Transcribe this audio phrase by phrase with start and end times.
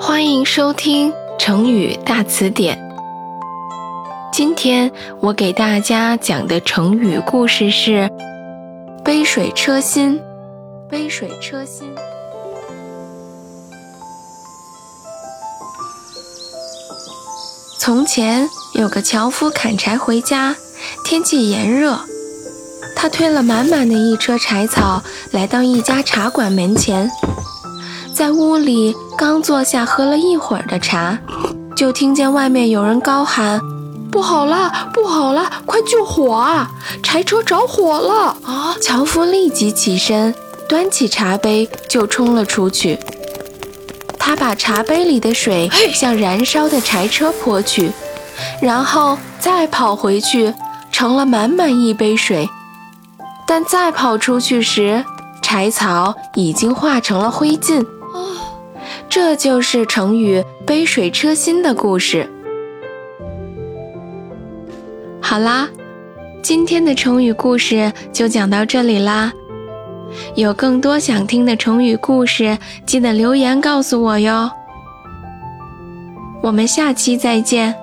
[0.00, 2.78] 欢迎收听成语大词典。
[4.32, 4.90] 今天
[5.20, 8.10] 我给大家讲的成语故事是
[9.04, 10.20] “杯水车薪”。
[10.88, 11.94] 杯水车薪。
[17.78, 20.54] 从前有个樵夫砍柴回家，
[21.04, 21.98] 天气炎热，
[22.94, 25.02] 他推了满满的一车柴草，
[25.32, 27.10] 来到一家茶馆门前，
[28.14, 31.18] 在屋里刚坐下喝了一会儿的茶，
[31.74, 33.60] 就听见外面有人高喊
[34.12, 36.70] ：“不好啦，不好啦，快救火啊！
[37.02, 38.76] 柴车着火了！”啊！
[38.80, 40.34] 樵夫立即起身，
[40.68, 42.98] 端起茶杯就冲了出去。
[44.18, 47.90] 他把茶杯里的水向燃烧的柴车泼去，
[48.60, 50.54] 然后再跑回去，
[50.92, 52.48] 盛了满满一杯水。
[53.54, 55.04] 但再跑出去时，
[55.42, 57.86] 柴草已经化成了灰烬。
[59.10, 62.26] 这就是成语“杯水车薪”的故事。
[65.20, 65.68] 好啦，
[66.42, 69.30] 今天的成语故事就讲到这里啦。
[70.34, 72.56] 有更多想听的成语故事，
[72.86, 74.50] 记得留言告诉我哟。
[76.42, 77.81] 我们下期再见。